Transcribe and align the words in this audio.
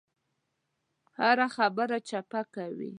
هره 1.17 1.47
خبره 1.55 1.97
چپه 2.09 2.41
کوي. 2.53 2.89